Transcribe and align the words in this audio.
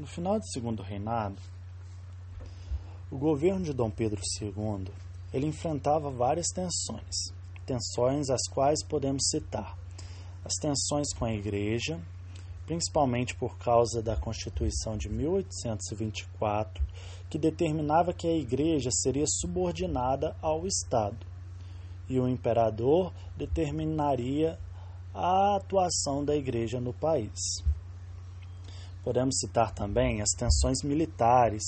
No 0.00 0.06
final 0.06 0.38
do 0.38 0.46
segundo 0.46 0.82
reinado, 0.82 1.36
o 3.10 3.18
governo 3.18 3.66
de 3.66 3.74
Dom 3.74 3.90
Pedro 3.90 4.18
II 4.40 4.90
ele 5.30 5.46
enfrentava 5.46 6.08
várias 6.10 6.46
tensões, 6.46 7.34
tensões 7.66 8.30
as 8.30 8.48
quais 8.48 8.82
podemos 8.82 9.28
citar 9.28 9.76
as 10.42 10.54
tensões 10.54 11.12
com 11.12 11.26
a 11.26 11.34
Igreja, 11.34 12.00
principalmente 12.64 13.34
por 13.34 13.58
causa 13.58 14.00
da 14.00 14.16
Constituição 14.16 14.96
de 14.96 15.10
1824, 15.10 16.82
que 17.28 17.38
determinava 17.38 18.14
que 18.14 18.26
a 18.26 18.34
Igreja 18.34 18.88
seria 18.90 19.26
subordinada 19.26 20.34
ao 20.40 20.66
Estado, 20.66 21.26
e 22.08 22.18
o 22.18 22.26
imperador 22.26 23.12
determinaria 23.36 24.58
a 25.12 25.56
atuação 25.56 26.24
da 26.24 26.34
Igreja 26.34 26.80
no 26.80 26.94
país. 26.94 27.68
Podemos 29.02 29.38
citar 29.38 29.72
também 29.72 30.20
as 30.20 30.30
tensões 30.30 30.82
militares, 30.82 31.62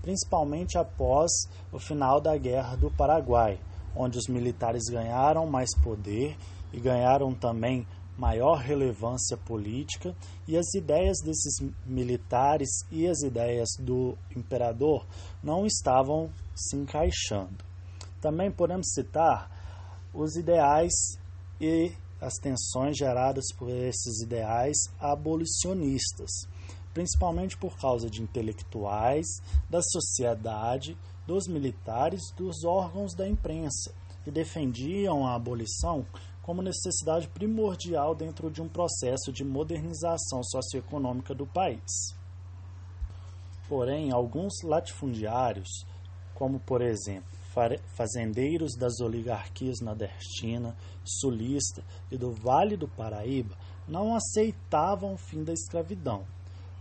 principalmente 0.00 0.76
após 0.76 1.30
o 1.70 1.78
final 1.78 2.20
da 2.20 2.36
Guerra 2.36 2.76
do 2.76 2.90
Paraguai, 2.90 3.58
onde 3.94 4.18
os 4.18 4.26
militares 4.26 4.84
ganharam 4.90 5.46
mais 5.46 5.70
poder 5.80 6.36
e 6.72 6.80
ganharam 6.80 7.32
também 7.32 7.86
maior 8.18 8.58
relevância 8.58 9.36
política, 9.36 10.14
e 10.46 10.56
as 10.56 10.74
ideias 10.74 11.18
desses 11.24 11.54
militares 11.86 12.68
e 12.90 13.06
as 13.06 13.22
ideias 13.22 13.68
do 13.78 14.16
imperador 14.36 15.06
não 15.42 15.64
estavam 15.64 16.30
se 16.54 16.76
encaixando. 16.76 17.64
Também 18.20 18.50
podemos 18.50 18.92
citar 18.92 19.50
os 20.12 20.36
ideais 20.36 20.92
e 21.60 21.92
as 22.20 22.34
tensões 22.34 22.96
geradas 22.96 23.46
por 23.56 23.70
esses 23.70 24.20
ideais 24.20 24.76
abolicionistas 25.00 26.51
principalmente 26.92 27.56
por 27.56 27.76
causa 27.78 28.08
de 28.08 28.22
intelectuais, 28.22 29.26
da 29.68 29.80
sociedade, 29.82 30.96
dos 31.26 31.46
militares, 31.46 32.20
dos 32.36 32.64
órgãos 32.64 33.14
da 33.14 33.28
imprensa, 33.28 33.92
que 34.24 34.30
defendiam 34.30 35.26
a 35.26 35.34
abolição 35.34 36.04
como 36.42 36.60
necessidade 36.60 37.28
primordial 37.28 38.14
dentro 38.14 38.50
de 38.50 38.60
um 38.60 38.68
processo 38.68 39.32
de 39.32 39.44
modernização 39.44 40.42
socioeconômica 40.42 41.34
do 41.34 41.46
país. 41.46 42.14
Porém, 43.68 44.10
alguns 44.10 44.52
latifundiários, 44.62 45.86
como 46.34 46.58
por 46.60 46.82
exemplo 46.82 47.30
fazendeiros 47.94 48.74
das 48.74 48.98
oligarquias 49.00 49.80
nordestina, 49.80 50.74
sulista 51.04 51.84
e 52.10 52.16
do 52.16 52.32
Vale 52.32 52.78
do 52.78 52.88
Paraíba, 52.88 53.54
não 53.86 54.14
aceitavam 54.14 55.12
o 55.12 55.18
fim 55.18 55.44
da 55.44 55.52
escravidão 55.52 56.24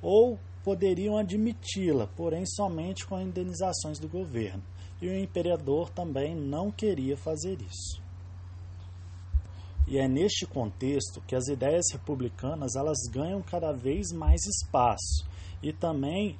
ou 0.01 0.39
poderiam 0.63 1.17
admiti-la, 1.17 2.07
porém 2.07 2.45
somente 2.45 3.05
com 3.05 3.19
indenizações 3.19 3.99
do 3.99 4.07
governo. 4.07 4.63
E 5.01 5.07
o 5.07 5.17
imperador 5.17 5.89
também 5.89 6.35
não 6.35 6.71
queria 6.71 7.17
fazer 7.17 7.59
isso. 7.61 8.01
E 9.87 9.97
é 9.97 10.07
neste 10.07 10.45
contexto 10.45 11.21
que 11.21 11.35
as 11.35 11.47
ideias 11.47 11.85
republicanas 11.91 12.75
elas 12.75 12.99
ganham 13.11 13.41
cada 13.41 13.71
vez 13.71 14.11
mais 14.11 14.41
espaço 14.45 15.27
e 15.61 15.73
também 15.73 16.37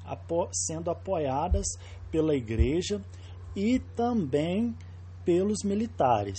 sendo 0.52 0.90
apoiadas 0.90 1.66
pela 2.10 2.34
igreja 2.34 3.02
e 3.54 3.78
também 3.78 4.74
pelos 5.24 5.62
militares, 5.64 6.38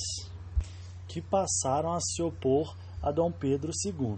que 1.08 1.22
passaram 1.22 1.94
a 1.94 2.00
se 2.00 2.22
opor 2.22 2.76
a 3.02 3.12
Dom 3.12 3.32
Pedro 3.32 3.72
II. 3.86 4.18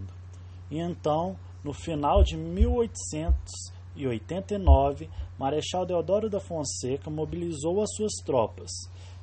E 0.70 0.78
então 0.78 1.36
no 1.66 1.72
final 1.72 2.22
de 2.22 2.36
1889, 2.36 5.10
Marechal 5.36 5.84
Deodoro 5.84 6.30
da 6.30 6.38
Fonseca 6.38 7.10
mobilizou 7.10 7.82
as 7.82 7.92
suas 7.96 8.12
tropas, 8.24 8.70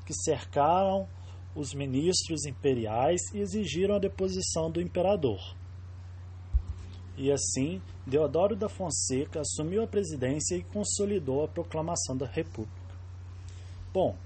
que 0.05 0.13
cercaram 0.13 1.07
os 1.55 1.73
ministros 1.73 2.45
imperiais 2.45 3.21
e 3.33 3.39
exigiram 3.39 3.95
a 3.95 3.99
deposição 3.99 4.69
do 4.69 4.81
imperador. 4.81 5.55
E 7.15 7.31
assim, 7.31 7.81
Deodoro 8.05 8.57
da 8.57 8.67
Fonseca 8.67 9.39
assumiu 9.39 9.81
a 9.81 9.87
presidência 9.87 10.57
e 10.57 10.63
consolidou 10.63 11.45
a 11.45 11.47
proclamação 11.47 12.17
da 12.17 12.25
República. 12.25 12.93
Bom, 13.93 14.17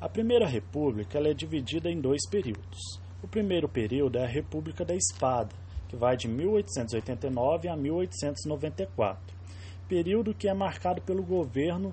a 0.00 0.08
Primeira 0.08 0.48
República 0.48 1.20
é 1.20 1.32
dividida 1.32 1.88
em 1.88 2.00
dois 2.00 2.28
períodos. 2.28 2.98
O 3.22 3.28
primeiro 3.28 3.68
período 3.68 4.18
é 4.18 4.24
a 4.24 4.28
República 4.28 4.84
da 4.84 4.96
Espada, 4.96 5.59
que 5.90 5.96
vai 5.96 6.16
de 6.16 6.28
1889 6.28 7.68
a 7.68 7.76
1894, 7.76 9.36
período 9.88 10.32
que 10.32 10.48
é 10.48 10.54
marcado 10.54 11.02
pelo 11.02 11.20
governo 11.20 11.92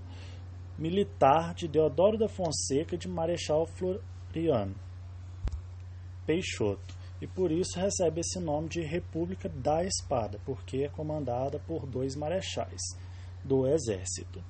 militar 0.77 1.55
de 1.55 1.67
Deodoro 1.67 2.15
da 2.15 2.29
Fonseca 2.29 2.93
e 2.93 2.97
de 2.97 3.07
Marechal 3.07 3.65
Floriano 3.65 4.75
Peixoto, 6.27 6.95
e 7.19 7.25
por 7.25 7.51
isso 7.51 7.79
recebe 7.79 8.19
esse 8.19 8.39
nome 8.39 8.69
de 8.69 8.81
República 8.81 9.49
da 9.49 9.83
Espada, 9.83 10.39
porque 10.45 10.83
é 10.83 10.89
comandada 10.89 11.57
por 11.65 11.87
dois 11.87 12.15
marechais 12.15 12.81
do 13.43 13.65
exército. 13.65 14.43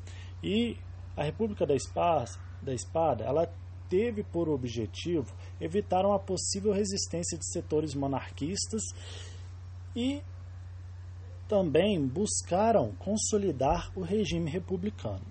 E 0.43 0.75
a 1.15 1.23
República 1.23 1.65
da 1.65 1.73
Espada, 1.73 2.31
da 2.61 2.73
Espada 2.73 3.23
ela 3.23 3.49
teve 3.89 4.23
por 4.23 4.49
objetivo 4.49 5.33
evitar 5.61 6.05
uma 6.05 6.19
possível 6.19 6.73
resistência 6.73 7.37
de 7.37 7.49
setores 7.49 7.95
monarquistas 7.95 8.81
e 9.97 10.21
também 11.47 12.05
buscaram 12.05 12.91
consolidar 12.99 13.91
o 13.95 14.01
regime 14.01 14.47
republicano. 14.47 15.25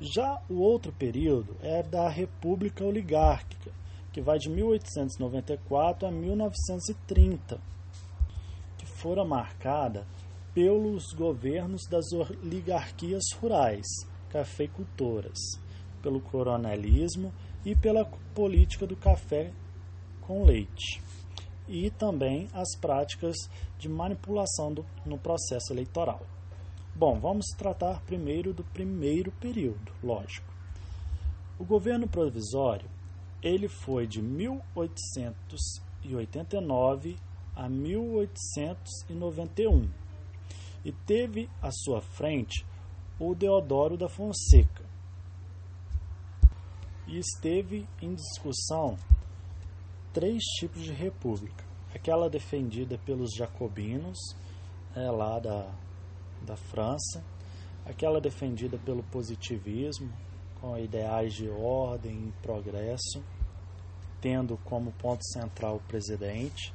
Já 0.00 0.42
o 0.50 0.54
outro 0.54 0.92
período 0.92 1.56
é 1.62 1.80
da 1.80 2.08
República 2.08 2.84
Oligárquica, 2.84 3.70
que 4.12 4.20
vai 4.20 4.36
de 4.36 4.50
1894 4.50 6.08
a 6.08 6.10
1930, 6.10 7.60
que 8.76 8.84
fora 8.84 9.24
marcada 9.24 10.04
pelos 10.52 11.12
governos 11.12 11.82
das 11.88 12.12
oligarquias 12.12 13.22
rurais, 13.40 13.86
cafeicultoras, 14.28 15.38
pelo 16.02 16.20
coronelismo 16.20 17.32
e 17.64 17.76
pela 17.76 18.04
política 18.34 18.88
do 18.88 18.96
café 18.96 19.52
com 20.20 20.44
leite 20.44 21.00
e 21.68 21.90
também 21.90 22.48
as 22.52 22.74
práticas 22.76 23.36
de 23.78 23.88
manipulação 23.88 24.72
do, 24.72 24.84
no 25.04 25.18
processo 25.18 25.72
eleitoral. 25.72 26.24
Bom, 26.94 27.18
vamos 27.18 27.46
tratar 27.56 28.00
primeiro 28.02 28.52
do 28.52 28.62
primeiro 28.64 29.32
período, 29.32 29.90
lógico. 30.02 30.52
O 31.58 31.64
governo 31.64 32.06
provisório 32.06 32.88
ele 33.42 33.66
foi 33.68 34.06
de 34.06 34.22
1889 34.22 37.16
a 37.54 37.68
1891 37.68 39.90
e 40.84 40.92
teve 40.92 41.50
à 41.60 41.70
sua 41.70 42.00
frente 42.00 42.64
o 43.18 43.34
Deodoro 43.34 43.96
da 43.96 44.08
Fonseca. 44.08 44.84
E 47.06 47.18
esteve 47.18 47.86
em 48.00 48.14
discussão 48.14 48.96
três 50.14 50.44
tipos 50.44 50.84
de 50.84 50.92
república. 50.92 51.64
Aquela 51.92 52.30
defendida 52.30 52.96
pelos 53.04 53.34
jacobinos, 53.34 54.16
é, 54.94 55.10
lá 55.10 55.40
da, 55.40 55.68
da 56.40 56.56
França, 56.56 57.22
aquela 57.84 58.20
defendida 58.20 58.78
pelo 58.78 59.02
positivismo, 59.02 60.10
com 60.60 60.78
ideais 60.78 61.34
de 61.34 61.48
ordem 61.48 62.28
e 62.28 62.32
progresso, 62.40 63.22
tendo 64.20 64.56
como 64.58 64.92
ponto 64.92 65.24
central 65.26 65.76
o 65.76 65.88
presidente, 65.88 66.72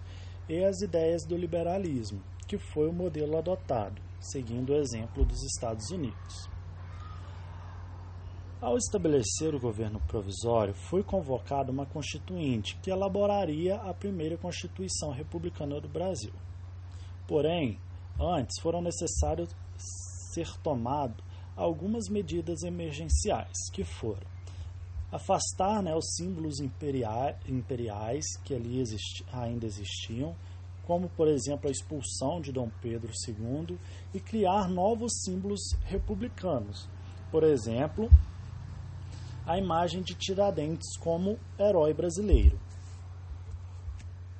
e 0.49 0.61
as 0.63 0.81
ideias 0.81 1.23
do 1.23 1.37
liberalismo, 1.37 2.21
que 2.45 2.57
foi 2.57 2.89
o 2.89 2.93
modelo 2.93 3.37
adotado, 3.37 4.01
seguindo 4.19 4.73
o 4.73 4.75
exemplo 4.75 5.23
dos 5.23 5.41
Estados 5.43 5.89
Unidos. 5.91 6.49
Ao 8.61 8.75
estabelecer 8.75 9.55
o 9.55 9.59
governo 9.59 10.01
provisório, 10.01 10.73
foi 10.73 11.01
convocada 11.01 11.71
uma 11.71 11.85
constituinte 11.85 12.75
que 12.81 12.91
elaboraria 12.91 13.75
a 13.75 13.93
primeira 13.93 14.37
Constituição 14.37 15.11
Republicana 15.11 15.79
do 15.79 15.87
Brasil. 15.87 16.33
Porém, 17.25 17.79
antes 18.19 18.61
foram 18.61 18.81
necessários 18.81 19.49
ser 19.77 20.49
tomadas 20.61 21.23
algumas 21.55 22.09
medidas 22.09 22.61
emergenciais, 22.63 23.69
que 23.71 23.85
foram 23.85 24.27
afastar 25.09 25.81
né, 25.81 25.95
os 25.95 26.15
símbolos 26.17 26.59
imperiais, 26.59 27.37
imperiais 27.47 28.25
que 28.43 28.53
ali 28.53 28.81
existi, 28.81 29.25
ainda 29.31 29.65
existiam, 29.65 30.35
como, 30.85 31.07
por 31.07 31.29
exemplo, 31.29 31.69
a 31.69 31.71
expulsão 31.71 32.41
de 32.41 32.51
Dom 32.51 32.69
Pedro 32.81 33.11
II, 33.25 33.77
e 34.13 34.19
criar 34.19 34.67
novos 34.67 35.21
símbolos 35.23 35.61
republicanos. 35.85 36.89
Por 37.31 37.43
exemplo, 37.43 38.09
a 39.49 39.57
imagem 39.57 40.03
de 40.03 40.13
Tiradentes 40.13 40.95
como 40.95 41.39
herói 41.57 41.91
brasileiro. 41.91 42.59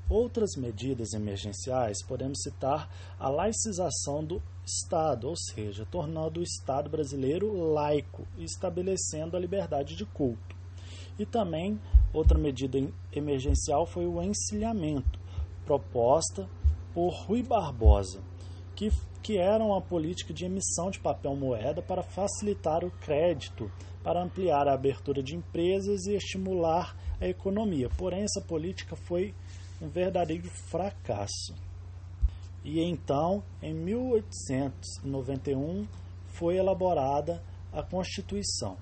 Outras 0.07 0.56
medidas 0.56 1.13
emergenciais 1.13 2.03
podemos 2.03 2.39
citar 2.44 2.88
a 3.17 3.27
laicização 3.27 4.23
do 4.23 4.39
Estado, 4.63 5.27
ou 5.27 5.35
seja, 5.35 5.83
tornando 5.89 6.39
o 6.39 6.44
Estado 6.44 6.91
brasileiro 6.91 7.51
laico 7.73 8.27
e 8.38 8.44
estabelecendo 8.44 9.35
a 9.35 9.39
liberdade 9.39 9.95
de 9.95 10.06
culto. 10.06 10.56
E 11.17 11.25
também 11.25 11.81
outra 12.13 12.38
medida 12.38 12.77
emergencial 13.11 13.88
foi 13.88 14.06
o 14.06 14.21
encilhamento, 14.21 15.19
proposta 15.65 16.47
por 16.94 17.09
Rui 17.09 17.41
Barbosa, 17.41 18.21
que, 18.79 18.89
que 19.21 19.37
era 19.37 19.61
uma 19.61 19.81
política 19.81 20.33
de 20.33 20.45
emissão 20.45 20.89
de 20.89 21.01
papel 21.01 21.35
moeda 21.35 21.81
para 21.81 22.01
facilitar 22.01 22.85
o 22.85 22.91
crédito, 22.91 23.69
para 24.01 24.23
ampliar 24.23 24.69
a 24.69 24.73
abertura 24.73 25.21
de 25.21 25.35
empresas 25.35 26.05
e 26.05 26.15
estimular 26.15 26.95
a 27.19 27.27
economia. 27.27 27.89
Porém, 27.97 28.23
essa 28.23 28.39
política 28.39 28.95
foi 28.95 29.35
um 29.81 29.89
verdadeiro 29.89 30.49
fracasso. 30.69 31.53
E 32.63 32.79
então, 32.79 33.43
em 33.61 33.73
1891, 33.73 35.85
foi 36.27 36.55
elaborada 36.55 37.43
a 37.73 37.83
Constituição, 37.83 38.77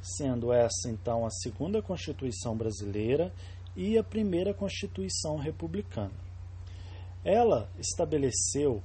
sendo 0.00 0.54
essa 0.54 0.88
então 0.88 1.26
a 1.26 1.30
segunda 1.30 1.82
Constituição 1.82 2.56
brasileira 2.56 3.30
e 3.76 3.98
a 3.98 4.02
primeira 4.02 4.54
Constituição 4.54 5.36
republicana. 5.36 6.25
Ela 7.26 7.68
estabeleceu 7.76 8.80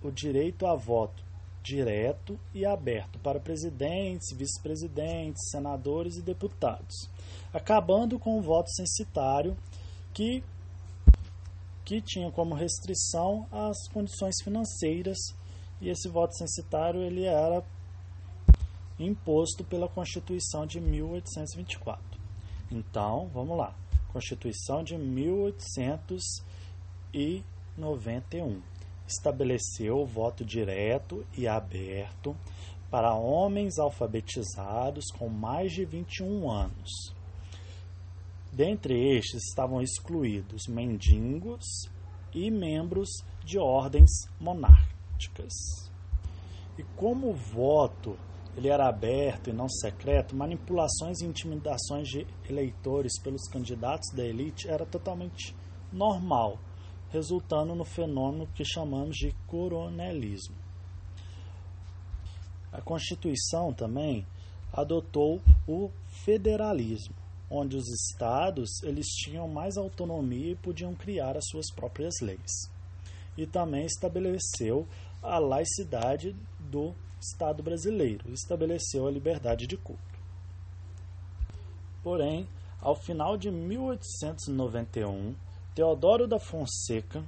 o 0.00 0.10
direito 0.12 0.66
a 0.66 0.76
voto 0.76 1.20
direto 1.64 2.38
e 2.54 2.64
aberto 2.64 3.18
para 3.18 3.40
presidentes, 3.40 4.36
vice-presidentes, 4.36 5.50
senadores 5.50 6.16
e 6.16 6.22
deputados, 6.22 7.08
acabando 7.52 8.20
com 8.20 8.38
o 8.38 8.42
voto 8.42 8.70
censitário 8.70 9.56
que 10.14 10.44
que 11.84 12.00
tinha 12.00 12.30
como 12.30 12.54
restrição 12.54 13.48
as 13.50 13.88
condições 13.92 14.36
financeiras 14.44 15.18
e 15.80 15.88
esse 15.88 16.08
voto 16.08 16.36
censitário 16.36 17.02
ele 17.02 17.24
era 17.24 17.64
imposto 19.00 19.64
pela 19.64 19.88
Constituição 19.88 20.64
de 20.64 20.80
1824. 20.80 22.00
Então, 22.70 23.28
vamos 23.34 23.58
lá. 23.58 23.74
Constituição 24.12 24.84
de 24.84 24.96
1891 27.76 28.60
estabeleceu 29.06 30.00
o 30.00 30.06
voto 30.06 30.44
direto 30.44 31.24
e 31.36 31.46
aberto 31.46 32.36
para 32.90 33.14
homens 33.14 33.78
alfabetizados 33.78 35.06
com 35.18 35.28
mais 35.28 35.72
de 35.72 35.84
21 35.84 36.50
anos. 36.50 37.14
Dentre 38.52 39.16
estes 39.16 39.48
estavam 39.48 39.80
excluídos 39.80 40.66
mendigos 40.68 41.64
e 42.34 42.50
membros 42.50 43.08
de 43.44 43.58
ordens 43.58 44.10
monárquicas. 44.38 45.54
E 46.78 46.82
como 46.96 47.30
o 47.30 47.34
voto 47.34 48.18
ele 48.54 48.68
era 48.68 48.86
aberto 48.86 49.48
e 49.48 49.52
não 49.52 49.68
secreto, 49.68 50.36
manipulações 50.36 51.20
e 51.20 51.24
intimidações 51.24 52.08
de 52.08 52.26
eleitores 52.48 53.18
pelos 53.22 53.48
candidatos 53.48 54.10
da 54.14 54.22
elite 54.22 54.68
era 54.68 54.84
totalmente 54.84 55.56
normal, 55.90 56.58
resultando 57.12 57.74
no 57.74 57.84
fenômeno 57.84 58.48
que 58.54 58.64
chamamos 58.64 59.16
de 59.16 59.32
coronelismo. 59.46 60.56
A 62.72 62.80
Constituição 62.80 63.72
também 63.72 64.26
adotou 64.72 65.42
o 65.68 65.90
federalismo, 66.24 67.14
onde 67.50 67.76
os 67.76 67.86
estados 67.88 68.82
eles 68.82 69.06
tinham 69.08 69.46
mais 69.46 69.76
autonomia 69.76 70.52
e 70.52 70.56
podiam 70.56 70.94
criar 70.94 71.36
as 71.36 71.44
suas 71.48 71.70
próprias 71.70 72.14
leis. 72.22 72.70
E 73.36 73.46
também 73.46 73.84
estabeleceu 73.84 74.88
a 75.22 75.38
laicidade 75.38 76.34
do 76.58 76.94
Estado 77.20 77.62
brasileiro, 77.62 78.32
estabeleceu 78.32 79.06
a 79.06 79.10
liberdade 79.10 79.66
de 79.66 79.76
culto. 79.76 80.02
Porém, 82.02 82.48
ao 82.80 82.96
final 82.96 83.36
de 83.36 83.50
1891, 83.50 85.34
Teodoro 85.74 86.26
da 86.26 86.38
Fonseca 86.38 87.24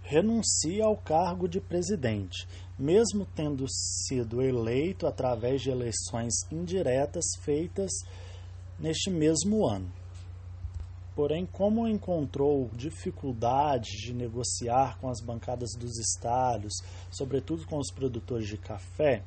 renuncia 0.00 0.84
ao 0.84 0.96
cargo 0.96 1.46
de 1.46 1.60
presidente, 1.60 2.48
mesmo 2.78 3.26
tendo 3.34 3.66
sido 3.68 4.40
eleito 4.40 5.06
através 5.06 5.60
de 5.60 5.70
eleições 5.70 6.32
indiretas 6.50 7.24
feitas 7.42 7.90
neste 8.78 9.10
mesmo 9.10 9.66
ano. 9.66 9.92
Porém, 11.14 11.44
como 11.44 11.86
encontrou 11.86 12.70
dificuldade 12.74 13.98
de 13.98 14.14
negociar 14.14 14.98
com 14.98 15.10
as 15.10 15.20
bancadas 15.20 15.72
dos 15.78 15.98
estados, 15.98 16.72
sobretudo 17.10 17.66
com 17.66 17.76
os 17.76 17.92
produtores 17.92 18.48
de 18.48 18.56
café, 18.56 19.22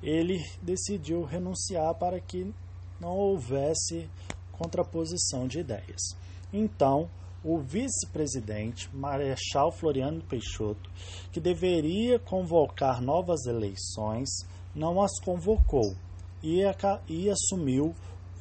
ele 0.00 0.38
decidiu 0.62 1.24
renunciar 1.24 1.94
para 1.96 2.20
que 2.20 2.54
não 3.00 3.16
houvesse 3.16 4.08
contraposição 4.52 5.48
de 5.48 5.58
ideias. 5.58 6.16
Então, 6.52 7.10
o 7.42 7.58
vice-presidente, 7.58 8.88
Marechal 8.94 9.72
Floriano 9.72 10.22
Peixoto, 10.22 10.90
que 11.32 11.40
deveria 11.40 12.18
convocar 12.18 13.00
novas 13.00 13.46
eleições, 13.46 14.28
não 14.74 15.00
as 15.02 15.18
convocou 15.20 15.96
e, 16.42 16.60
e 17.08 17.30
assumiu 17.30 17.94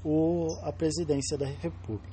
o, 0.04 0.48
a 0.64 0.72
presidência 0.72 1.38
da 1.38 1.46
República, 1.48 2.10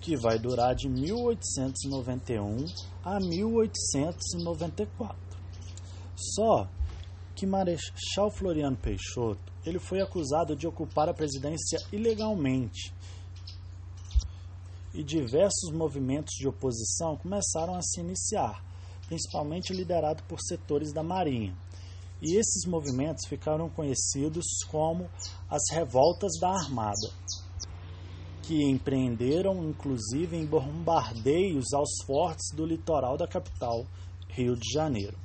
que 0.00 0.16
vai 0.16 0.38
durar 0.38 0.74
de 0.74 0.88
1891 0.88 2.66
a 3.04 3.18
1894. 3.18 5.16
Só 6.16 6.68
que 7.34 7.46
Marechal 7.46 8.30
Floriano 8.30 8.76
Peixoto 8.76 9.52
ele 9.66 9.78
foi 9.78 10.00
acusado 10.00 10.54
de 10.54 10.66
ocupar 10.66 11.08
a 11.08 11.14
presidência 11.14 11.78
ilegalmente 11.90 12.92
e 14.94 15.02
diversos 15.02 15.72
movimentos 15.72 16.34
de 16.34 16.46
oposição 16.46 17.16
começaram 17.16 17.74
a 17.74 17.82
se 17.82 18.00
iniciar, 18.00 18.64
principalmente 19.08 19.72
liderado 19.72 20.22
por 20.24 20.40
setores 20.40 20.92
da 20.92 21.02
Marinha. 21.02 21.54
E 22.22 22.36
esses 22.36 22.64
movimentos 22.64 23.26
ficaram 23.28 23.68
conhecidos 23.68 24.46
como 24.70 25.10
as 25.50 25.62
revoltas 25.72 26.38
da 26.40 26.48
Armada, 26.48 27.10
que 28.42 28.62
empreenderam 28.62 29.68
inclusive 29.68 30.36
em 30.36 30.46
bombardeios 30.46 31.72
aos 31.74 31.90
fortes 32.06 32.54
do 32.54 32.64
litoral 32.64 33.18
da 33.18 33.26
capital, 33.26 33.84
Rio 34.28 34.56
de 34.56 34.72
Janeiro. 34.72 35.18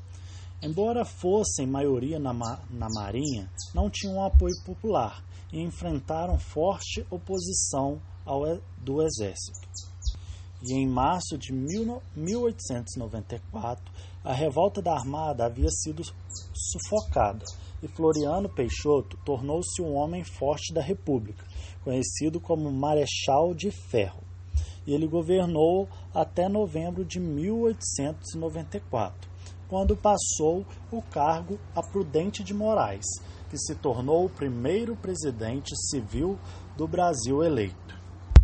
Embora 0.62 1.06
fossem 1.06 1.66
maioria 1.66 2.20
na, 2.20 2.34
na 2.34 2.88
Marinha, 2.94 3.50
não 3.74 3.90
tinham 3.90 4.26
apoio 4.26 4.56
popular 4.66 5.24
e 5.52 5.60
enfrentaram 5.62 6.38
forte 6.38 7.04
oposição 7.10 8.00
ao, 8.26 8.44
do 8.78 9.02
Exército. 9.02 9.68
E 10.62 10.74
em 10.74 10.86
março 10.88 11.38
de 11.38 11.54
1894, 11.54 13.92
a 14.24 14.34
revolta 14.34 14.82
da 14.82 14.94
Armada 14.94 15.46
havia 15.46 15.70
sido 15.70 16.04
sufocada 16.54 17.46
e 17.82 17.88
Floriano 17.88 18.50
Peixoto 18.50 19.18
tornou-se 19.24 19.82
um 19.82 19.96
homem 19.96 20.22
forte 20.24 20.72
da 20.74 20.82
República, 20.82 21.46
conhecido 21.84 22.40
como 22.40 22.72
Marechal 22.72 23.54
de 23.54 23.70
Ferro. 23.72 24.24
E 24.86 24.94
ele 24.94 25.08
governou 25.08 25.90
até 26.14 26.48
novembro 26.50 27.06
de 27.06 27.20
1894, 27.20 29.30
quando 29.68 29.96
passou 29.96 30.64
o 30.92 31.02
cargo 31.02 31.58
a 31.76 31.82
Prudente 31.82 32.44
de 32.44 32.54
Moraes, 32.54 33.06
que 33.50 33.58
se 33.58 33.76
tornou 33.76 34.26
o 34.26 34.30
primeiro 34.30 34.96
presidente 34.96 35.76
civil 35.76 36.38
do 36.78 36.88
Brasil 36.88 37.44
eleito. 37.44 37.99